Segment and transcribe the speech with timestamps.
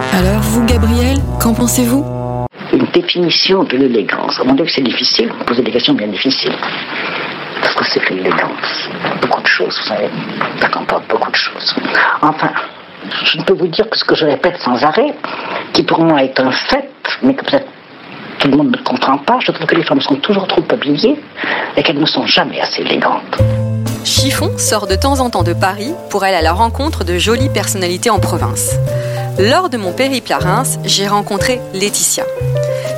[0.00, 2.04] Alors vous, Gabriel, qu'en pensez-vous?
[2.72, 4.38] Une définition de l'élégance.
[4.44, 5.32] Mon avis, c'est difficile.
[5.36, 6.52] Vous posez des questions bien difficiles.
[7.62, 8.88] Parce que c'est que l'élégance
[9.20, 10.08] Beaucoup de choses, vous savez.
[10.60, 11.74] Ça comporte beaucoup de choses.
[12.22, 12.50] Enfin,
[13.24, 15.14] je ne peux vous dire que ce que je répète sans arrêt,
[15.72, 16.92] qui pour moi est un fait,
[17.22, 17.66] mais que peut-être
[18.38, 21.20] tout le monde ne comprend pas, je trouve que les femmes sont toujours trop habillées
[21.76, 23.36] et qu'elles ne sont jamais assez élégantes.
[24.04, 27.50] Chiffon sort de temps en temps de Paris pour aller à la rencontre de jolies
[27.52, 28.76] personnalités en province.
[29.38, 32.24] Lors de mon périple à Reims, j'ai rencontré Laetitia.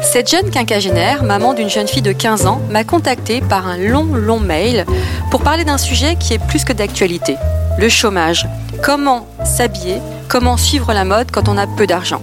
[0.02, 4.06] Cette jeune quinquagénaire, maman d'une jeune fille de 15 ans, m'a contactée par un long,
[4.14, 4.86] long mail
[5.30, 7.36] pour parler d'un sujet qui est plus que d'actualité,
[7.78, 8.48] le chômage.
[8.82, 12.22] Comment s'habiller, comment suivre la mode quand on a peu d'argent.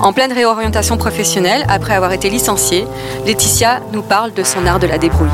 [0.00, 2.84] En pleine réorientation professionnelle, après avoir été licenciée,
[3.26, 5.28] Laetitia nous parle de son art de la débrouille.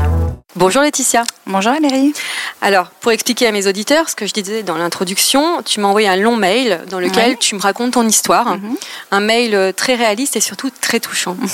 [0.55, 1.23] Bonjour Laetitia.
[1.47, 2.13] Bonjour Valérie.
[2.61, 6.07] Alors, pour expliquer à mes auditeurs ce que je disais dans l'introduction, tu m'as envoyé
[6.09, 7.37] un long mail dans lequel Ouais.
[7.39, 8.57] tu me racontes ton histoire.
[8.57, 8.75] Mhm.
[9.11, 11.37] Un mail euh, très réaliste et surtout très touchant.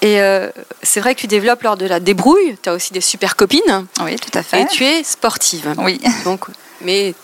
[0.00, 0.48] Et euh,
[0.84, 3.84] c'est vrai que tu développes lors de la débrouille, tu as aussi des super copines
[4.00, 4.62] Oui, tout à fait.
[4.62, 5.74] et tu es sportive.
[5.78, 6.44] Oui, Donc,
[6.82, 7.14] mais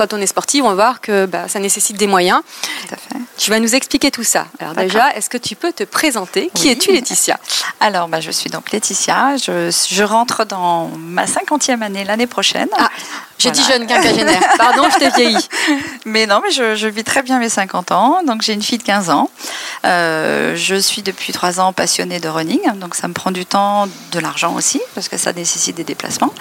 [0.00, 2.40] quand on est sportive, on va voir que bah, ça nécessite des moyens.
[2.88, 3.20] tout à fait.
[3.36, 4.46] Tu vas nous expliquer tout ça.
[4.58, 6.50] Alors déjà, est-ce que tu peux te présenter?
[6.54, 6.72] Qui Oui.
[6.72, 7.38] es-tu Laetitia?
[7.80, 9.36] Alors, bah, je suis donc Laetitia.
[9.36, 12.68] Je, je rentre dans ma cinquantième année l'année prochaine.
[12.78, 12.88] Ah,
[13.38, 13.62] j'ai Voilà.
[13.66, 14.42] dit jeune quinquagénaire.
[14.58, 15.48] Pardon, je t'ai vieilli.
[16.06, 18.22] Mais non, mais je, je vis très bien mes 50 ans.
[18.26, 19.30] Donc, j'ai une fille de 15 ans.
[19.86, 22.60] Euh, je suis depuis 3 ans passionnée de running.
[22.76, 26.32] Donc, ça me prend du temps, de l'argent aussi, parce que ça nécessite des déplacements.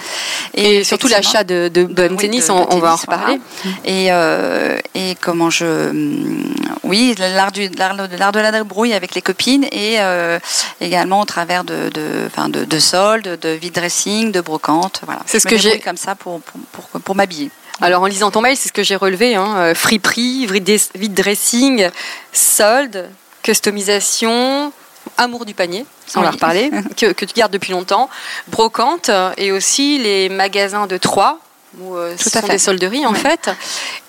[0.54, 3.40] Et, surtout l'achat de, de Oui, tennis, de- on, va en reparler.
[3.86, 5.66] Et, euh, et comment je.
[5.90, 7.70] hum, Oui, l'art de
[8.18, 10.40] l'art de la débrouille avec les copines et euh,
[10.82, 15.02] également au travers de, de, enfin de, de soldes, de vide dressing, de brocante.
[15.06, 15.22] Voilà.
[15.26, 17.52] C'est ce que j'ai- comme ça pour, pour, pour, pour m'habiller.
[17.82, 19.36] Alors en lisant ton mail, c'est ce que j'ai relevé.
[19.36, 19.56] Hein.
[19.58, 21.90] euh, Friperie, vide dressing,
[22.34, 23.10] solde,
[23.44, 24.72] customisation,
[25.18, 25.86] amour du panier,
[26.16, 28.10] on va reparler, que, que tu gardes depuis longtemps,
[28.48, 31.38] brocante et aussi les magasins de Troyes,
[31.78, 32.54] où euh, ce Tout à sont fait.
[32.54, 33.50] des solderies en fait.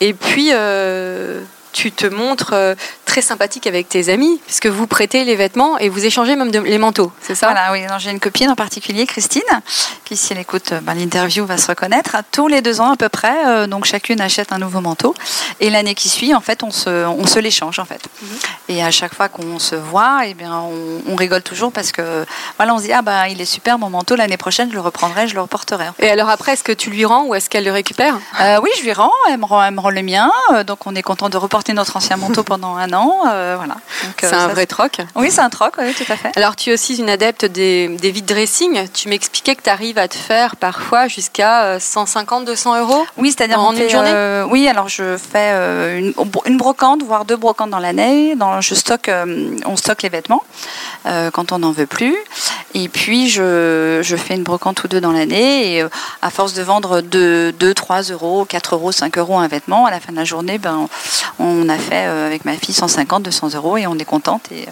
[0.01, 1.41] Et puis euh,
[1.73, 5.89] tu te montres euh, très sympathique avec tes amis, puisque vous prêtez les vêtements et
[5.89, 7.47] vous échangez même de- les manteaux, c'est ça?
[7.51, 7.81] Voilà, oui.
[7.99, 9.43] J'ai une copine en particulier, Christine,
[10.05, 12.17] qui, si elle écoute euh, ben, l'interview, va se reconnaître.
[12.33, 15.15] Tous les deux ans à peu près, euh, donc chacune achète un nouveau manteau.
[15.61, 18.01] Et l'année qui suit, en fait, on se, on se l'échange, en fait.
[18.23, 18.29] Mhm.
[18.69, 22.25] Et à chaque fois qu'on se voit, eh bien, on, on rigole toujours parce que,
[22.57, 24.81] voilà, on se dit, ah bah, il est super mon manteau, l'année prochaine, je le
[24.81, 25.87] reprendrai, je le reporterai.
[25.99, 28.19] Et alors après, est-ce que tu lui rends ou est-ce qu'elle le récupère?
[28.41, 30.31] Euh, oui, je lui rends, elle me rend, elle me rend le mien.
[30.67, 33.23] donc, on est content de reporter notre ancien manteau pendant un an.
[33.29, 33.75] euh, voilà.
[33.75, 35.01] Euh, C'est un ça, vrai troc.
[35.15, 36.37] Oui, c'est un troc, oui, tout à fait.
[36.37, 38.89] Alors, tu es aussi une adepte des, des vide dressing.
[38.93, 43.05] Tu m'expliquais que tu arrives à te faire parfois jusqu'à 150-200 euros.
[43.17, 46.15] Oui, c'est-à-dire En une journée euh, Oui, alors je fais euh, une,
[46.47, 48.35] une brocante, voire deux brocantes dans l'année.
[48.37, 50.43] Dans, je stocke, euh, on stocke les vêtements
[51.07, 52.17] euh, quand on n'en veut plus.
[52.75, 55.75] Et puis je, je fais une brocante ou deux dans l'année.
[55.77, 55.89] Et euh,
[56.23, 59.91] à force de vendre 2, 2, 3 euros, 4 euros, 5 euros un vêtement, à
[59.91, 60.89] la fin de la journée, ben,
[61.39, 64.43] on a fait euh, avec ma fille 150, 200 euros et on est contente.
[64.53, 64.71] Et euh,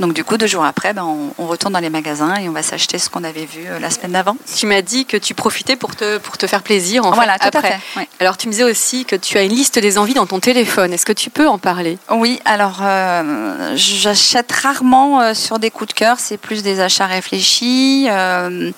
[0.00, 2.52] donc du coup, deux jours après, ben, on, on retourne dans les magasins et on
[2.52, 4.36] va s'acheter ce qu'on avait vu euh, la semaine d'avant.
[4.56, 7.50] Tu m'as dit que tu profitais pour te, pour te faire plaisir en Voilà, fait,
[7.50, 7.68] tout après.
[7.72, 7.80] à fait.
[7.98, 8.08] oui.
[8.20, 10.92] Alors, tu me disais aussi que tu as une liste des envies dans ton téléphone.
[10.92, 11.98] Est-ce que tu peux en parler?
[12.10, 17.06] Oui, alors euh, j'achète rarement euh, sur des coups de cœur, c'est plus des achats
[17.06, 18.70] réfléchis, euh,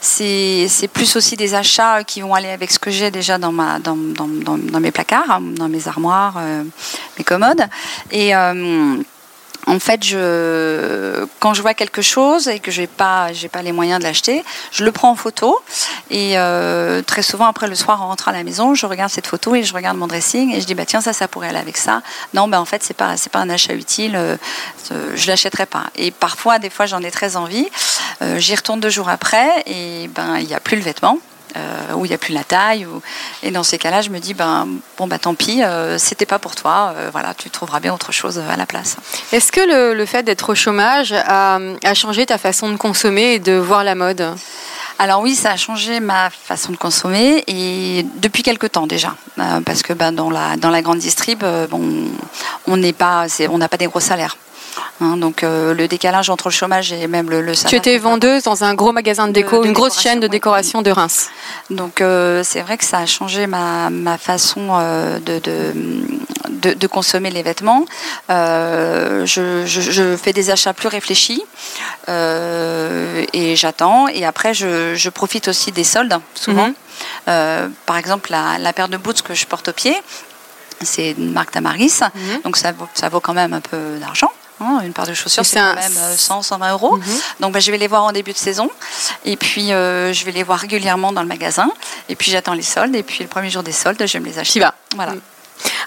[0.00, 3.52] c'est c'est plus aussi des achats qui vont aller avec ce que j'ai déjà dans,
[3.52, 6.36] ma, dans, dans, dans, dans mes placards, hein, dans mes armoires,
[7.18, 7.64] mes commodes.
[8.10, 8.34] Et.
[8.34, 8.96] euh,
[9.66, 13.72] en fait, je, quand je vois quelque chose et que j'ai pas, j'ai pas les
[13.72, 14.42] moyens de l'acheter,
[14.72, 15.60] je le prends en photo.
[16.10, 19.26] Et euh, très souvent, après le soir, en rentrant à la maison, je regarde cette
[19.26, 21.58] photo et je regarde mon dressing et je dis bah tiens ça, ça pourrait aller
[21.58, 22.00] avec ça.
[22.32, 24.16] Non, ben en fait c'est pas, c'est pas un achat utile.
[24.16, 24.36] Euh,
[25.14, 25.84] je l'achèterai pas.
[25.96, 27.68] Et parfois, des fois, j'en ai très envie.
[28.36, 31.18] J'y retourne deux jours après et ben il n'y a plus le vêtement.
[31.56, 32.86] Euh, où il n'y a plus la taille.
[33.42, 34.68] Et dans ces cas-là, je me dis, ben,
[34.98, 38.12] bon, bah, tant pis, euh, c'était pas pour toi, euh, voilà, tu trouveras bien autre
[38.12, 38.96] chose à la place.
[39.32, 41.58] Est-ce que le, fait d'être au chômage a,
[41.94, 44.34] changé ta façon de consommer et de voir la mode?
[44.98, 49.14] Alors oui, ça a changé ma façon de consommer et depuis quelque temps déjà,
[49.64, 52.08] parce que ben, dans, la, dans la grande distrib, bon,
[52.66, 54.36] on n'est pas, on n'a pas des gros salaires.
[55.00, 57.70] Hein, donc euh, le décalage entre le chômage et même le, salaire.
[57.70, 60.90] Tu étais vendeuse dans un gros magasin de déco, une grosse chaîne de décoration de
[60.90, 61.30] Reims.
[61.70, 65.40] Donc euh, c'est vrai que ça a changé ma, façon euh, de,
[66.74, 67.84] de, consommer les vêtements.
[68.28, 71.42] Je, fais des achats plus réfléchis
[72.08, 74.08] et j'attends.
[74.08, 76.68] Et après, je, profite aussi des soldes, souvent.
[77.26, 77.72] Mhm.
[77.86, 79.96] par exemple, la, la paire de boots que je porte au pied,
[80.82, 82.42] c'est une marque Tamaris, mhm.
[82.44, 84.30] donc ça ça vaut quand même un peu d'argent.
[84.60, 86.96] Hein, une paire de chaussures, c'est quand même 100, euh, 120 euros.
[86.96, 87.04] Mhm.
[87.40, 88.70] Donc bah, je vais les voir en début de saison.
[89.24, 91.70] Et puis euh, je vais les voir régulièrement dans le magasin.
[92.08, 92.94] Et puis j'attends les soldes.
[92.94, 94.60] Et puis le premier jour des soldes, je vais me les acheter.
[94.96, 95.12] Voilà.
[95.12, 95.20] Mhm.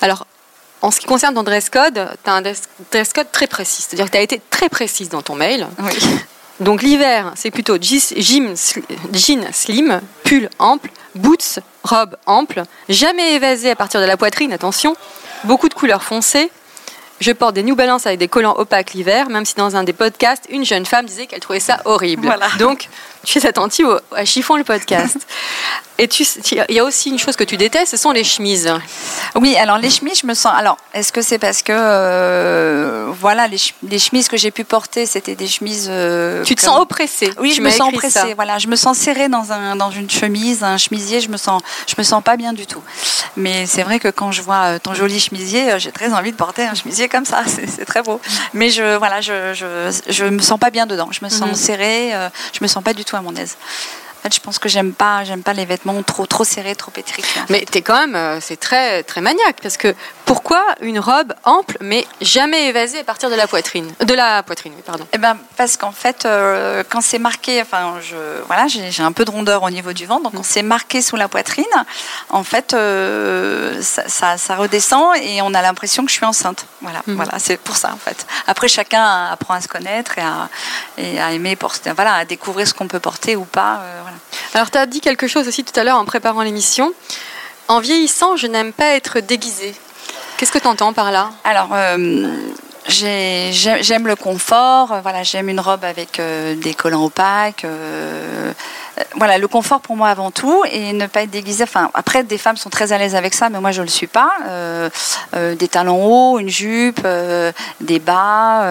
[0.01, 0.25] Alors,
[0.81, 3.83] en ce qui concerne ton dress code, tu as un dress code très précis.
[3.83, 5.67] C'est-à-dire que tu as été très précise dans ton mail.
[5.79, 5.93] Oui.
[6.61, 13.99] Donc l'hiver, c'est plutôt jean slim, pull ample, boots, robe ample, jamais évasé à partir
[13.99, 14.95] de la poitrine, attention,
[15.43, 16.51] beaucoup de couleurs foncées,
[17.21, 19.93] je porte des New Balance avec des collants opaques l'hiver, même si dans un des
[19.93, 22.27] podcasts, une jeune femme disait qu'elle trouvait ça horrible.
[22.59, 22.89] Donc,
[23.23, 25.17] tu es attentive à Chiffon le podcast.
[26.01, 28.73] Et tu, il y a aussi une chose que tu détestes, ce sont les chemises.
[29.35, 30.51] Oui, alors les chemises, je me sens.
[30.55, 35.35] Alors, est-ce que c'est parce que euh, voilà, les, chemises que j'ai pu porter, c'était
[35.35, 35.87] des chemises.
[35.91, 37.31] Euh, tu te sens oppressée.
[37.37, 38.33] Oui, je me sens oppressée.
[38.33, 41.21] Voilà, je me sens serrée dans un dans une chemise, un chemisier.
[41.21, 42.81] Je me sens je me sens pas bien du tout.
[43.37, 46.37] Mais c'est vrai que quand je vois euh, ton joli chemisier, j'ai très envie de
[46.37, 47.43] porter un chemisier comme ça.
[47.67, 48.19] C'est très beau.
[48.53, 51.09] Mais je voilà, je, je je me sens pas bien dedans.
[51.11, 51.55] Je me sens mhm.
[51.55, 52.11] serrée.
[52.53, 53.57] je me sens pas du tout à mon aise.
[54.21, 57.27] Fait, je pense que j'aime pas, j'aime pas les vêtements trop, trop serrés, trop étriqués.
[57.49, 59.95] Mais tu es quand même, euh, c'est très, très maniaque parce que
[60.25, 64.73] pourquoi une robe ample mais jamais évasée à partir de la poitrine, de la poitrine,
[64.85, 65.07] pardon.
[65.13, 68.15] Eh ben, parce qu'en fait, euh, quand c'est marqué, enfin, je,
[68.45, 71.15] voilà, j'ai un peu de rondeur au niveau du ventre, donc quand c'est marqué sous
[71.15, 71.65] la poitrine,
[72.29, 76.65] en fait, euh, ça, ça, redescend et on a l'impression que je suis enceinte.
[76.81, 77.15] Voilà, mhm.
[77.15, 78.27] voilà, c'est pour ça en fait.
[78.45, 80.49] Après, chacun apprend à se connaître et à,
[80.97, 83.81] et à aimer, porter, voilà, à découvrir ce qu'on peut porter ou pas.
[84.53, 86.93] Alors, tu as dit quelque chose aussi tout à l'heure en préparant l'émission.
[87.67, 89.73] En vieillissant, je n'aime pas être déguisée.
[90.37, 91.31] Qu'est-ce que tu entends par là?
[91.43, 92.27] Alors, euh,
[92.87, 94.99] j'aime le confort.
[95.01, 97.65] Voilà, j'aime une robe avec euh, des collants opaques.
[97.65, 98.53] Euh,
[98.97, 101.63] euh, voilà, le confort pour moi avant tout et ne pas être déguisée.
[101.63, 103.91] Enfin, après, des femmes sont très à l'aise avec ça, mais moi, je ne le
[103.91, 104.31] suis pas.
[104.47, 104.89] Euh,
[105.35, 107.07] euh, des talons hauts, une jupe,
[107.79, 108.63] des bas,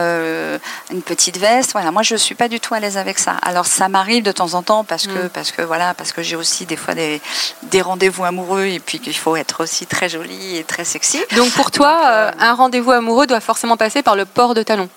[0.90, 1.72] une petite veste.
[1.72, 3.32] Voilà, moi, je ne suis pas du tout à l'aise avec ça.
[3.42, 5.28] Alors, ça m'arrive de temps en temps parce que, mm.
[5.30, 7.20] parce que, voilà, parce que j'ai aussi des fois des,
[7.64, 11.20] des rendez-vous amoureux et puis qu'il faut être aussi très jolie et très sexy.
[11.36, 14.88] Donc, pour toi, un rendez-vous amoureux doit forcément passer par le port de talons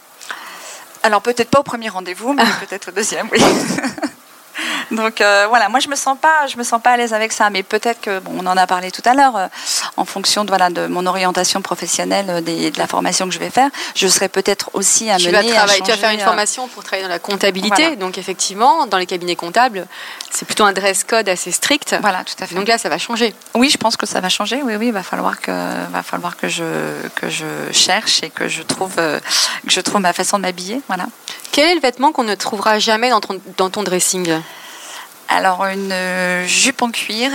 [1.04, 3.40] alors peut-être pas au premier rendez-vous, mais peut-être au deuxième, oui.
[4.94, 7.34] Donc euh, voilà, moi je me sens pas, je me sens pas à l'aise avec
[7.34, 9.48] ça, mais peut-être que bon, on en a parlé tout à l'heure, euh,
[9.98, 13.50] en fonction de voilà de mon orientation professionnelle, euh, de la formation que je vais
[13.50, 16.84] faire, je serai peut-être aussi amenée tu vas travailler, Tu vas faire une formation pour
[16.84, 19.88] travailler dans la comptabilité, donc effectivement, dans les cabinets comptables,
[20.30, 21.96] c'est plutôt un dress code assez strict.
[22.02, 22.56] Voilà, tout à fait.
[22.56, 23.34] Donc là, ça va changer.
[23.56, 24.62] Oui, je pense que ça va changer.
[24.64, 25.52] Oui, oui, il va falloir que,
[25.92, 26.64] va falloir que je
[27.16, 29.20] que je cherche et que je trouve que
[29.68, 30.82] je trouve ma façon de m'habiller.
[30.88, 31.06] Voilà.
[31.52, 34.42] Quel est le vêtement qu'on ne trouvera jamais dans ton, dans ton dressing?
[35.28, 37.32] Alors, une euh, jupe en cuir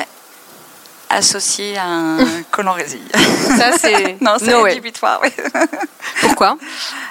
[1.11, 2.19] associée à un
[2.51, 3.01] collant résille.
[3.57, 5.21] Ça, c'est non, c'est rédhibitoire.
[5.23, 5.31] Oui.
[6.21, 6.59] Pourquoi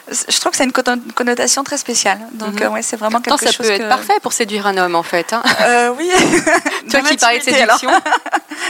[0.08, 2.20] Je trouve que c'est une connotation très spéciale.
[2.34, 3.52] Donc, euh, ouais, c'est vraiment quelque chose.
[3.52, 5.34] Ça peut être parfait pour séduire un homme, en fait.
[5.34, 5.42] Hein.
[5.62, 6.12] Euh, oui.
[6.92, 7.90] Toi qui parlais de séduction.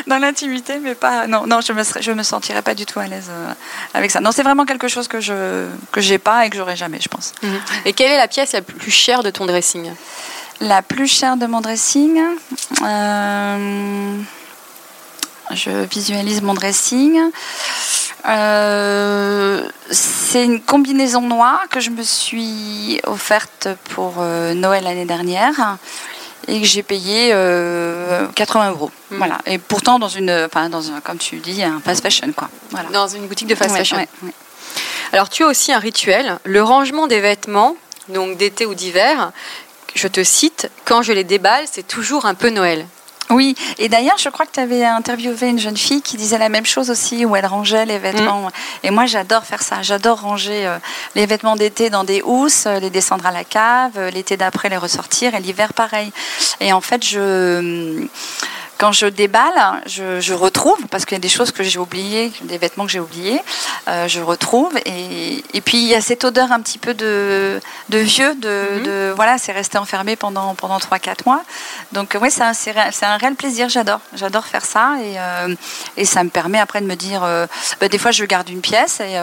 [0.07, 1.27] Dans l'intimité, mais pas.
[1.27, 3.29] Non, non, je me je me sentirais pas du tout à l'aise
[3.93, 4.19] avec ça.
[4.21, 7.09] Non, c'est vraiment quelque chose que je que j'ai pas et que j'aurai jamais, je
[7.09, 7.33] pense.
[7.41, 7.59] Mhm.
[7.85, 9.91] Et quelle est la pièce la plus chère de ton dressing?
[10.61, 12.19] La plus chère de mon dressing,
[12.83, 14.17] euh,
[15.51, 17.19] je visualise mon dressing.
[18.27, 25.77] Euh, c'est une combinaison noire que je me suis offerte pour euh, Noël l'année dernière
[26.47, 27.29] et que j'ai payé
[28.35, 28.91] 80 euros.
[29.11, 29.17] Hmm.
[29.17, 29.37] Voilà.
[29.45, 32.49] Et pourtant dans une, enfin dans un, comme tu dis, un fast fashion quoi.
[32.91, 33.97] Dans une boutique de fast fashion.
[35.13, 37.75] Alors tu as aussi un rituel, le rangement des vêtements,
[38.09, 39.31] donc d'été ou d'hiver.
[39.97, 42.85] Je te cite, quand je les déballe, c'est toujours un peu Noël.
[43.31, 46.49] Oui, et d'ailleurs, je crois que tu avais interviewé une jeune fille qui disait la
[46.49, 48.43] même chose aussi, où elle rangeait les vêtements.
[48.43, 48.51] Mm.
[48.83, 49.81] Et moi, j'adore faire ça.
[49.81, 50.77] J'adore ranger euh,
[51.15, 54.69] les vêtements d'été dans des housses, euh, les descendre à la cave, euh, l'été d'après
[54.69, 56.13] les ressortir, et l'hiver pareil.
[56.59, 58.05] Et en fait, je
[58.77, 62.57] quand je déballe, je, retrouve, parce qu'il y a des choses que j'ai oubliées, des
[62.57, 63.41] vêtements que j'ai oubliés,
[63.87, 64.77] euh, je retrouve.
[64.85, 69.15] Et, puis il y a cette odeur un petit peu de, de vieux, de, mhm.
[69.15, 71.41] voilà, c'est resté enfermé pendant, pendant 3-4 mois.
[71.91, 72.53] Donc oui, c'est un,
[73.01, 73.99] un, réel plaisir, j'adore.
[74.13, 74.95] J'adore faire ça.
[75.01, 75.55] Et, euh,
[75.97, 77.47] et, ça me permet après de me dire, euh,
[77.79, 79.19] bah, des fois je garde une pièce et,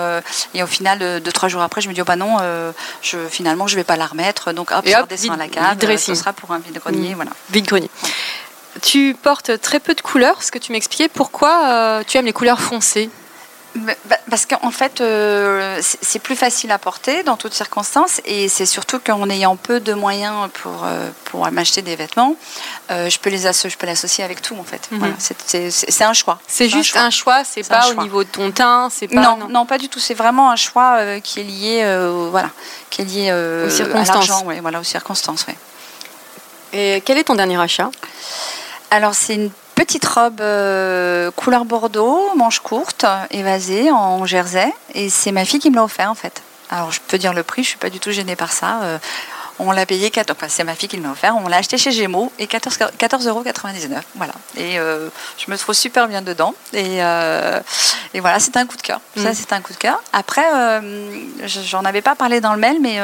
[0.54, 2.36] et au final, de, trois jours après, je me dis, oh bah non,
[3.02, 4.52] je, finalement je ne vais pas la remettre.
[4.52, 5.96] Donc hop, je redescends à la cave.
[5.96, 7.10] Ce sera pour un vide-grenier.
[7.10, 7.14] Mhm.
[7.14, 7.30] Voilà.
[7.50, 7.90] Vide-grenier.
[8.82, 11.08] Tu portes très peu de couleurs, ce que tu m'expliquais.
[11.08, 13.10] Pourquoi euh, tu aimes les couleurs foncées?
[13.76, 18.48] Bah, bah, parce qu'en fait, euh, c'est plus facile à porter dans toutes circonstances et
[18.48, 22.36] c'est surtout qu'en ayant peu de moyens pour, euh, pour m'acheter des vêtements,
[22.88, 24.88] je peux les je peux l'associer avec tout en fait.
[24.92, 25.14] Mhm.
[25.18, 26.38] c'est un choix.
[26.46, 29.66] C'est juste un choix, c'est pas au niveau de ton teint, c'est pas non, non,
[29.66, 29.98] pas du tout.
[29.98, 32.50] C'est vraiment un choix qui est lié, voilà,
[32.90, 33.32] qui est lié
[33.66, 34.30] aux circonstances.
[34.30, 35.46] à ouais, voilà, aux circonstances.
[35.48, 35.56] Ouais.
[36.74, 37.90] Et quel est ton dernier achat?
[38.90, 44.72] Alors c'est une petite robe euh, couleur bordeaux, manche courte, évasée en jersey.
[44.94, 46.42] Et c'est ma fille qui me l'a offert en fait.
[46.70, 48.80] Alors je peux dire le prix, je suis pas du tout gênée par ça.
[48.82, 48.98] Euh,
[49.60, 51.92] on l'a payé, enfin c'est ma fille qui me l'a offert, on l'a acheté chez
[51.92, 53.44] Gémeaux et 14,99 14 euros.
[54.16, 54.32] Voilà.
[54.56, 56.54] Et euh, je me trouve super bien dedans.
[56.72, 59.00] Et, et voilà, c'est un coup de cœur.
[59.16, 59.34] Ça, mm.
[59.34, 60.02] c'est un coup de cœur.
[60.12, 60.44] Après,
[61.44, 62.98] j'en avais pas parlé dans le mail, mais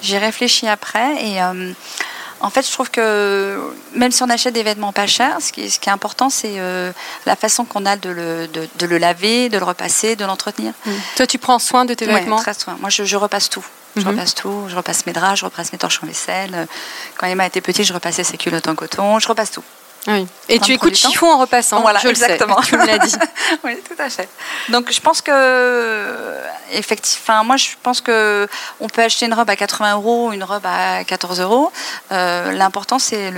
[0.00, 1.22] j'ai réfléchi après.
[1.22, 1.38] Et
[2.40, 3.58] en fait, je trouve que
[3.94, 6.92] même si on achète des vêtements pas chers, ce qui, est important, c'est euh,
[7.26, 10.72] la façon qu'on a de le, laver, de le repasser, de l'entretenir.
[10.86, 10.90] Mmh.
[11.16, 12.76] Toi, tu prends soin de tes vêtements très soin.
[12.80, 13.64] Moi, je, repasse tout.
[13.96, 14.08] Je mmh.
[14.08, 14.64] repasse tout.
[14.68, 16.66] Je repasse mes draps, je repasse mes torches en vaisselle.
[17.18, 19.18] Quand Emma était petite, je repassais ses culottes en coton.
[19.18, 19.64] Je repasse tout.
[20.06, 20.26] Oui.
[20.48, 21.80] Et tu écoutes chiffon en repassant.
[21.82, 22.56] Voilà, je exactement.
[22.56, 22.70] Le sais.
[22.70, 23.14] Tu me l'as dit.
[23.64, 24.28] oui, tout à fait.
[24.70, 25.32] Donc je pense que,
[26.72, 28.48] effectivement, moi je pense que
[28.80, 31.72] on peut acheter une robe à 80 euros, une robe à 14 euros.
[32.12, 33.32] Euh, l'important c'est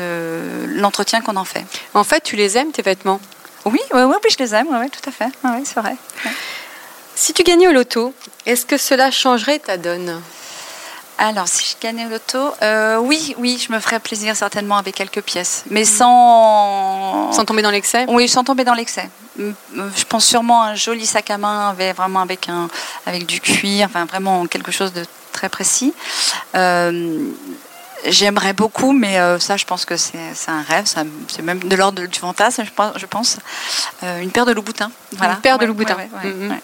[0.68, 1.64] l'entretien qu'on en fait.
[1.94, 3.20] En fait, tu les aimes tes vêtements?
[3.64, 4.66] Oui, oui, oui, je les aime.
[4.70, 5.30] Oui, tout à fait.
[5.44, 5.96] Oui, c'est vrai.
[7.14, 8.14] Si tu gagnais au loto,
[8.46, 10.20] est-ce que cela changerait ta donne?
[11.24, 15.22] Alors, si je gagnais l'auto, euh, oui, oui, je me ferais plaisir certainement avec quelques
[15.22, 18.06] pièces, mais sans sans tomber dans l'excès?
[18.08, 19.08] Oui, sans tomber dans l'excès.
[19.38, 22.68] Je pense sûrement un joli sac à main, avec, vraiment avec un
[23.06, 25.94] avec du cuir, enfin vraiment quelque chose de très précis.
[26.56, 27.30] Euh,
[28.06, 30.18] j'aimerais beaucoup, mais euh, ça, je pense que c'est
[30.48, 30.84] un rêve.
[30.86, 33.38] C'est même de l'ordre du fantasme, je pense.
[34.02, 34.90] une paire de loups-boutins.
[35.16, 35.34] Voilà.
[35.34, 35.96] Une paire de loups-boutins.
[36.24, 36.58] Mhm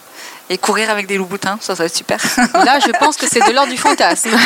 [0.50, 2.18] et courir avec des loups-boutins, ça, ça va être super.
[2.54, 4.30] Là, je pense que c'est de l'ordre du fantasme.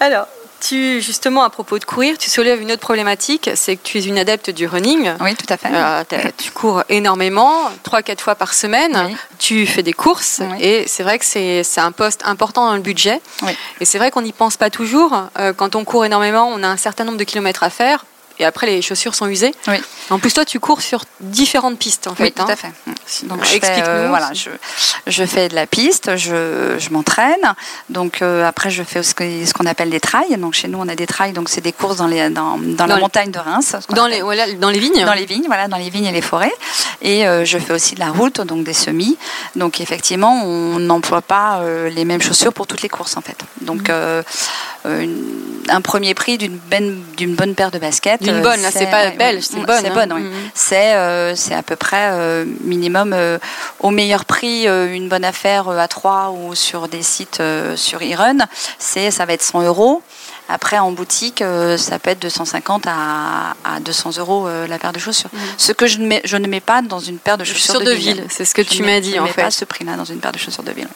[0.00, 0.26] Alors,
[0.60, 4.02] tu, justement, à propos de courir, tu soulèves une autre problématique, c'est que tu es
[4.02, 5.12] une adepte du running.
[5.20, 5.68] Oui, tout à fait.
[5.72, 6.04] Euh,
[6.36, 9.16] tu cours énormément, 3-4 fois par semaine.
[9.38, 13.20] Tu fais des courses et c'est vrai que c'est un poste important dans le budget.
[13.80, 15.28] Et c'est vrai qu'on n'y pense pas toujours.
[15.38, 18.04] Euh, quand on court énormément, on a un certain nombre de kilomètres à faire
[18.38, 19.54] et après les chaussures sont usées.
[19.68, 19.76] Oui.
[20.10, 22.24] En plus, toi, tu cours sur différentes pistes, en fait.
[22.24, 22.46] Oui, tout hein.
[22.48, 22.70] à fait.
[23.24, 23.84] Donc, explique-nous.
[23.86, 24.50] Euh, voilà, je,
[25.06, 27.54] je, fais de la piste, je, je m'entraîne.
[27.88, 30.36] Donc, euh, après, je fais ce qu'on appelle des trails.
[30.36, 31.32] Donc, chez nous, on a des trails.
[31.32, 33.74] Donc, c'est des courses dans, les, dans, dans, la montagne de Reims.
[33.90, 36.22] Dans les, voilà, dans les vignes Dans les vignes, voilà, dans les vignes et les
[36.22, 36.54] forêts.
[37.02, 39.16] Et euh, je fais aussi de la route, donc des semis.
[39.56, 43.38] Donc, effectivement, on n'emploie pas les mêmes chaussures pour toutes les courses, en fait.
[43.62, 44.92] Donc, mmh.
[45.68, 46.58] un premier prix d'une
[47.16, 49.80] d'une bonne paire de baskets une bonne, c'est pas belle, c'est bonne.
[49.82, 50.22] C'est bonne, oui.
[50.22, 50.30] Hein.
[50.30, 50.50] Mhm.
[50.54, 53.38] C'est euh, c'est à peu près euh, minimum euh,
[53.80, 57.42] au meilleur prix une bonne affaire à 3 ou sur des sites
[57.76, 58.38] sur eRun,
[58.78, 60.02] c'est ça va être 100 euros.
[60.48, 61.42] Après, en boutique,
[61.76, 65.30] ça peut être de 150 à, à 200 euros la paire de chaussures.
[65.32, 65.40] Mhm.
[65.58, 67.90] Ce que je ne, mets, je ne mets pas dans une paire de chaussures de,
[67.90, 68.24] ville.
[68.28, 69.42] C'est ce que tu m'as dit, je en mets fait.
[69.42, 70.88] pas ce prix-là dans une paire de chaussures de ville.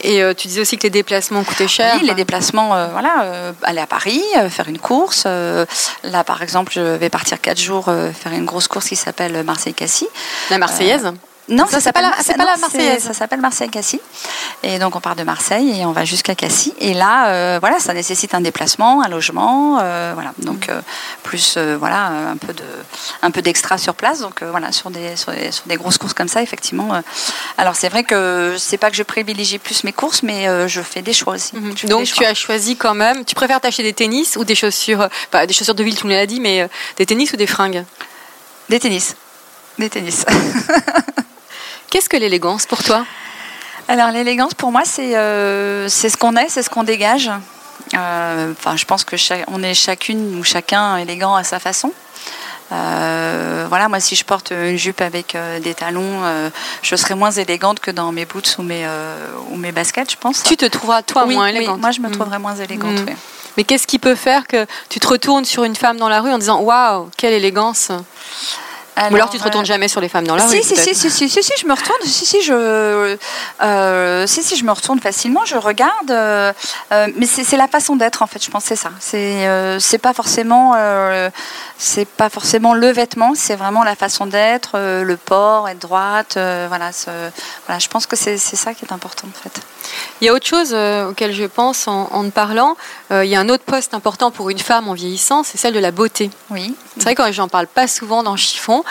[0.00, 1.96] Et euh, tu disais aussi que les déplacements coûtaient cher.
[2.00, 5.24] Oui, les déplacements, euh, voilà, euh, aller à Paris, faire une course.
[5.24, 10.08] là, par exemple, je vais partir quatre jours faire une grosse course qui s'appelle Marseille-Cassis.
[10.50, 11.12] La Marseillaise
[11.48, 13.02] non, ça, s'appelle pas, la, pas la Marseillaise.
[13.02, 14.00] Ça s'appelle Marseille-Cassis.
[14.62, 16.74] Et donc on part de Marseille et on va jusqu'à Cassis.
[16.78, 20.32] Et là, euh, voilà, ça nécessite un déplacement, un logement, euh, voilà.
[20.38, 20.80] Donc euh,
[21.22, 22.64] plus, voilà, un peu de,
[23.22, 24.20] un peu d'extra sur place.
[24.20, 27.00] Donc voilà, sur des, sur des, grosses courses comme ça, effectivement.
[27.56, 31.02] alors c'est vrai que c'est pas que je privilégie plus mes courses, mais je fais
[31.02, 31.56] des choix aussi.
[31.56, 31.74] Mhm.
[31.88, 33.24] Donc tu as choisi quand même.
[33.24, 36.12] Tu préfères t'acheter des tennis ou des chaussures, pas des chaussures de ville, tu me
[36.12, 37.84] l'as dit, mais des tennis ou des fringues?
[38.68, 39.16] Des tennis.
[39.78, 40.24] Des tennis.
[41.90, 43.04] Qu'est-ce que l'élégance pour toi?
[43.88, 47.30] Alors l'élégance pour moi c'est euh, ce qu'on est, c'est ce qu'on dégage.
[47.94, 49.16] Euh, Enfin, je pense que
[49.48, 51.92] on est chacune ou chacun élégant à sa façon.
[52.70, 56.50] Euh, voilà, moi si je porte une jupe avec euh, des talons, euh,
[56.82, 58.86] je serai moins élégante que dans mes boots ou mes
[59.50, 60.42] ou mes baskets, je pense.
[60.42, 61.80] Tu te trouveras toi Oui, moins oui, élégante.
[61.80, 62.12] moi je me Mm.
[62.12, 63.00] trouverais moins élégante.
[63.00, 63.04] Mm.
[63.08, 63.14] oui.
[63.56, 66.30] Mais qu'est-ce qui peut faire que tu te retournes sur une femme dans la rue
[66.30, 67.90] en disant waouh, quelle élégance
[69.10, 70.76] Ou alors tu te retournes euh, jamais sur les femmes dans la si, rue si,
[70.76, 73.16] si, si, si, si, si, je me retourne, si, si, je,
[73.62, 76.52] euh, si, si, je me retourne facilement, je regarde, euh,
[77.16, 78.90] mais c'est la façon d'être en fait, je pense, c'est ça.
[79.00, 80.74] C'est euh, c'est pas forcément,
[81.76, 86.92] c'est pas forcément le vêtement, c'est vraiment la façon d'être, le port, être droite, voilà,
[86.92, 87.30] ce-
[87.66, 87.78] voilà.
[87.78, 89.60] Je pense que c'est c'est ça qui est important en fait.
[90.20, 90.74] Il y a autre chose
[91.08, 92.76] auquel je pense en, en te parlant.
[93.10, 95.78] Il y a un autre poste important pour une femme en vieillissant, c'est celle de
[95.78, 96.30] la beauté.
[96.50, 96.74] Oui.
[96.96, 98.84] C'est vrai que j'en parle pas souvent dans Chiffon.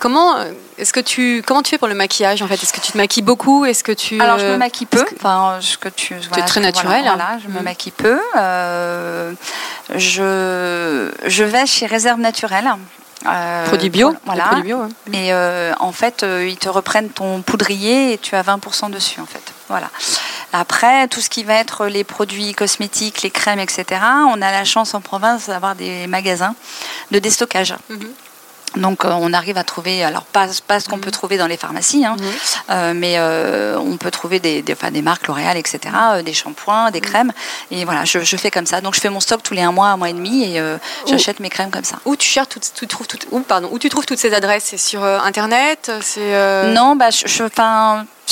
[0.00, 2.54] Comment euh, est-ce que tu comment tu fais pour le maquillage en fait?
[2.62, 3.64] Est-ce que tu te maquilles beaucoup?
[3.64, 5.02] Est-ce que tu Alors je euh, me maquille peu.
[5.04, 6.14] que- Enfin, ce que tu.
[6.28, 7.16] voilà, très je- naturel, Voilà, hein.
[7.16, 7.64] voilà, je me Mhm.
[7.64, 8.20] maquille peu.
[8.36, 9.32] Euh,
[9.94, 12.70] je je vais chez Réserve Naturelle.
[13.24, 14.46] Euh, produits bio, Voilà.
[14.46, 14.84] produits bio.
[15.12, 19.20] Et euh, en fait, euh, ils te reprennent ton poudrier et tu as 20% dessus,
[19.20, 19.42] en fait.
[19.68, 19.90] Voilà.
[20.52, 24.64] Après, tout ce qui va être les produits cosmétiques, les crèmes, etc., on a la
[24.64, 26.56] chance en province d'avoir des magasins
[27.12, 27.76] de déstockage.
[27.90, 28.08] Mhm.
[28.76, 31.02] Donc, euh, on arrive à trouver, alors pas, pas ce qu'on Mhm.
[31.02, 32.24] peut trouver dans les pharmacies, hein, Mhm.
[32.70, 35.78] euh, mais euh, on peut trouver des, des, enfin, des marques L'Oréal, etc.,
[36.14, 37.32] euh, des shampoings, des crèmes.
[37.70, 38.80] Et voilà, je, je fais comme ça.
[38.80, 40.62] Donc, je fais mon stock tous les un mois, un mois et demi et
[41.06, 41.96] j'achète mes crèmes comme ça.
[42.04, 44.64] Où tu cherches, toutes- tu trouves toutes, où, pardon, où tu trouves toutes ces adresses
[44.66, 47.42] C'est sur internet C'est Non, bah, je, je-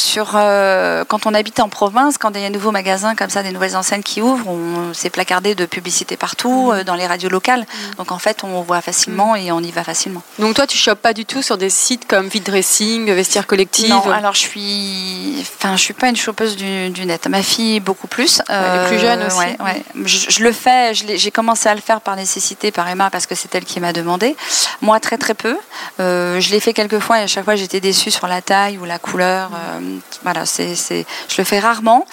[0.00, 3.30] sur, euh, quand on habite en province, quand il y a de nouveaux magasins comme
[3.30, 7.06] ça, des nouvelles enseignes qui ouvrent, on s'est placardé de publicité partout, euh, dans les
[7.06, 7.66] radios locales.
[7.98, 10.22] Donc en fait, on voit facilement et on y va facilement.
[10.38, 13.90] Donc toi, tu chopes pas du tout sur des sites comme Vide Dressing, Vestiaire Collective.
[13.90, 17.28] Non, alors je suis, enfin, je suis pas une chopeuse du, du net.
[17.28, 18.42] Ma fille beaucoup plus.
[18.48, 19.38] Elle est plus jeune aussi.
[19.38, 19.82] ouais, ouais.
[20.04, 20.92] Je, je le fais.
[20.94, 23.92] J'ai commencé à le faire par nécessité, par Emma, parce que c'est elle qui m'a
[23.92, 24.36] demandé.
[24.80, 25.56] Moi, très très peu.
[26.00, 28.78] Euh, je l'ai fait quelques fois et à chaque fois j'étais déçue sur la taille
[28.78, 29.50] ou la couleur.
[29.54, 29.89] Euh,
[30.22, 32.06] voilà, c'est, c'est, je le fais rarement.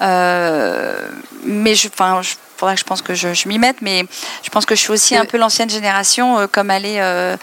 [0.00, 1.08] Euh,
[1.44, 4.04] mais je, enfin, je faudrait que je pense que je, je m'y mette, mais
[4.42, 7.36] je pense que je suis aussi Euh, un peu l'ancienne génération, euh, comme aller, euh,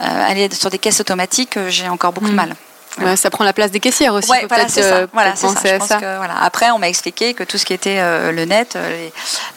[0.00, 2.36] euh, aller sur des caisses automatiques, euh, j'ai encore beaucoup de Mm.
[2.36, 2.56] mal.
[2.98, 4.28] Ouais, ça prend la place des caissières aussi.
[4.30, 4.88] Ouais, voilà, c'est ça.
[4.96, 5.54] euh, Voilà, peut-être c'est ça.
[5.54, 5.96] penser Je à pense ça.
[6.00, 6.34] que, voilà.
[6.42, 9.12] Après, on m'a expliqué que tout ce qui était euh, le net, euh, les-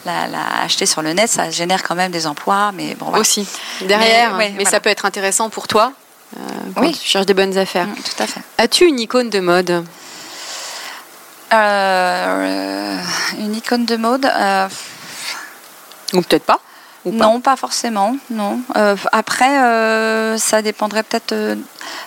[0.06, 3.20] la, la- acheter sur le net, ça génère quand même des emplois, mais bon, voilà.
[3.20, 3.46] Aussi,
[3.82, 4.34] derrière.
[4.36, 6.03] Mais, ouais, ça peut être intéressant pour toi euh,
[6.74, 6.92] quand Oui.
[6.92, 7.86] tu cherches des bonnes affaires.
[7.86, 8.40] Mm, tout à fait.
[8.58, 9.84] As-tu une icône de mode?
[11.52, 12.98] Euh,
[13.38, 14.68] une icône de mode euh,
[16.12, 16.60] Ou peut-être pas
[17.04, 18.60] Non, pas forcément, non.
[18.76, 21.56] Euh, après, euh, ça dépendrait peut-être.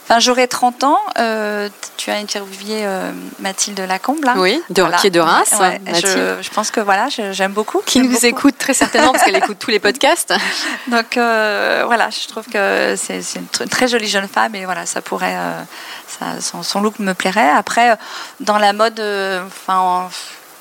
[0.03, 0.99] Enfin, j'aurais 30 ans.
[1.19, 4.35] euh, tu as interviewé euh, Mathilde Lacombe, là.
[4.37, 4.97] Oui, de, Voilà.
[4.97, 7.81] qui est de Reims, Ouais, Mathilde, je, je pense que voilà, j'aime beaucoup.
[7.85, 8.25] qui nous beaucoup.
[8.25, 10.33] écoute très certainement parce qu'elle écoute tous les podcasts.
[10.87, 14.85] Donc euh, voilà, je trouve que c'est une tr- très jolie jeune femme et voilà,
[14.85, 15.61] ça pourrait, euh,
[16.07, 17.49] ça- son, son look me plairait.
[17.49, 17.97] Après,
[18.39, 18.99] dans la mode,
[19.47, 20.09] enfin, en-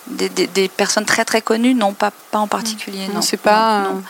[0.09, 3.09] des, des- des personnes très très connues, non, pas, pas en particulier.
[3.15, 4.03] Non, c'est pas, non, non.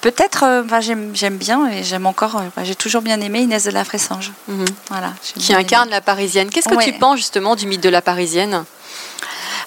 [0.00, 2.36] Peut-être, euh, enfin, j'aime j'aime bien et j'aime encore.
[2.36, 4.32] euh, enfin, J'ai toujours bien aimé Inès de la Fressange.
[4.48, 4.64] Mhm.
[4.90, 5.60] Voilà, Qui aimé.
[5.62, 6.50] incarne la Parisienne.
[6.50, 6.84] Qu'est-ce que Ouais.
[6.84, 8.64] tu penses justement du mythe de la Parisienne?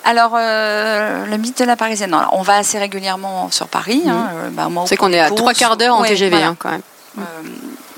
[0.05, 2.13] Alors, euh, le mythe de la Parisienne.
[2.13, 4.03] alors, on va assez régulièrement sur Paris.
[4.07, 6.47] hein, euh, bah, C'est qu'on est à trois quarts d'heure en ouais, TGV voilà.
[6.47, 6.81] hein, quand même.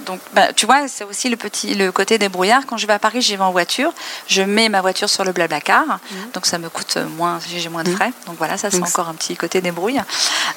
[0.05, 2.65] Donc, bah, tu vois, c'est aussi le petit, le côté des brouillards.
[2.67, 3.91] Quand je vais à Paris, j'y vais en voiture.
[4.27, 5.99] Je mets ma voiture sur le Blablacar,
[6.33, 7.95] donc ça me coûte moins, j'ai moins de Mhm.
[7.95, 8.11] frais.
[8.27, 10.01] Donc voilà, ça c'est encore un petit côté débrouille.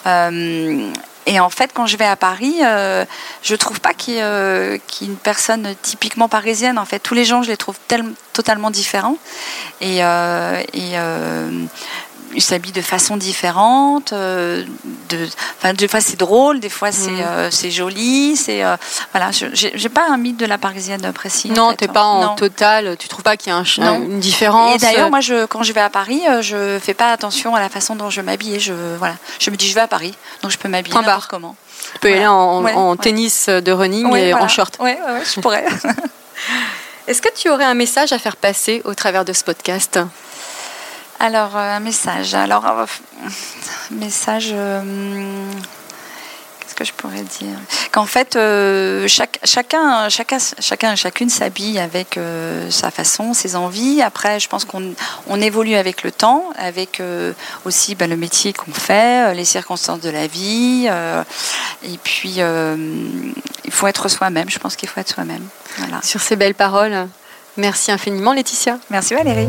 [0.06, 0.90] Euh,
[1.26, 3.04] et en fait, quand je vais à Paris, euh,
[3.42, 6.78] je trouve pas qu'il y, ait, euh, qu'il y ait une personne typiquement parisienne.
[6.78, 9.16] En fait, tous les gens, je les trouve tel- totalement différents.
[9.82, 11.50] Et, euh, et euh,
[12.34, 14.12] ils s'habillent de façon différente.
[14.12, 14.64] euh,
[15.08, 17.20] de, enfin, des fois c'est drôle, des fois c'est Mhm.
[17.26, 18.36] euh, c'est joli.
[18.36, 18.76] C'est euh,
[19.12, 21.50] voilà, je- j'ai j'ai pas un mythe de la parisienne précis.
[21.52, 21.76] en Non, fait.
[21.76, 22.34] t'es pas en Non.
[22.36, 22.96] total.
[22.98, 23.64] Tu trouves pas qu'il y a un
[24.02, 27.54] une différence Et d'ailleurs, moi, je, quand je vais à Paris, je fais pas attention
[27.54, 28.58] à la façon dont je m'habille.
[28.60, 31.28] Je voilà, je me dis je vais à Paris, donc je peux m'habiller Point barre.
[31.28, 31.56] comment.
[31.94, 32.96] Tu peux y aller en, Ouais, en ouais.
[32.98, 34.44] tennis de running Ouais, et voilà.
[34.44, 34.76] en short.
[34.80, 34.98] Ouais,
[35.34, 35.64] je pourrais.
[37.06, 39.98] Est-ce que tu aurais un message à faire passer au travers de ce podcast?
[41.20, 42.34] Alors, euh, un message.
[42.34, 42.86] Alors, euh,
[43.90, 44.50] message.
[44.52, 44.82] euh,
[46.60, 47.58] Qu'est-ce que je pourrais dire?
[47.90, 54.00] Qu'en fait, euh, chaque- chacun, chacun, chacune s'habille avec euh, sa façon, ses envies.
[54.00, 54.94] Après, je pense qu'on
[55.26, 57.02] on évolue avec le temps, avec
[57.64, 60.88] aussi ben, le métier qu'on fait, les circonstances de la vie.
[61.82, 64.48] et puis, il faut être soi-même.
[64.48, 65.42] Je pense qu'il faut être soi-même.
[65.78, 66.00] Voilà.
[66.02, 67.08] Sur ces belles paroles,
[67.56, 68.78] Merci infiniment Laetitia.
[68.88, 69.48] Merci Valérie.